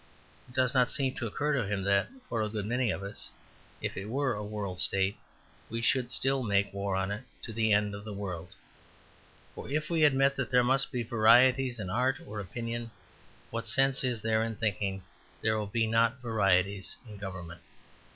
It 0.49 0.55
does 0.55 0.73
not 0.73 0.89
seem 0.89 1.13
to 1.13 1.27
occur 1.27 1.53
to 1.53 1.67
him 1.71 1.83
that, 1.83 2.07
for 2.27 2.41
a 2.41 2.49
good 2.49 2.65
many 2.65 2.89
of 2.89 3.03
us, 3.03 3.29
if 3.83 3.95
it 3.95 4.05
were 4.07 4.33
a 4.33 4.43
world 4.43 4.79
state 4.81 5.15
we 5.69 5.79
should 5.83 6.09
still 6.09 6.41
make 6.41 6.73
war 6.73 6.95
on 6.95 7.11
it 7.11 7.23
to 7.43 7.53
the 7.53 7.71
end 7.71 7.93
of 7.93 8.03
the 8.03 8.11
world. 8.11 8.55
For 9.53 9.69
if 9.69 9.91
we 9.91 10.03
admit 10.03 10.35
that 10.37 10.49
there 10.49 10.63
must 10.63 10.91
be 10.91 11.03
varieties 11.03 11.79
in 11.79 11.91
art 11.91 12.17
or 12.25 12.39
opinion 12.39 12.89
what 13.51 13.67
sense 13.67 14.03
is 14.03 14.23
there 14.23 14.41
in 14.41 14.55
thinking 14.55 15.03
there 15.43 15.59
will 15.59 15.69
not 15.75 16.15
be 16.17 16.21
varieties 16.23 16.95
in 17.07 17.17
government? 17.17 17.61